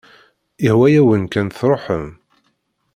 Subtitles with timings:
[0.67, 2.07] Ihwa-yawen kan truḥem.